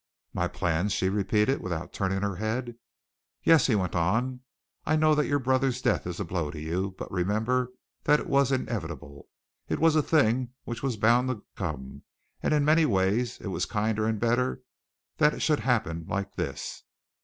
[0.33, 2.75] "My plans?" she repeated, without turning her head.
[3.43, 4.39] "Yes!" he went on.
[4.83, 7.71] "I know that your brother's death is a blow to you, but remember
[8.05, 9.27] that it was inevitable.
[9.69, 12.01] It was a thing which was bound to come,
[12.41, 14.63] and in many ways it was kinder and better
[15.17, 16.81] that it should happen like this.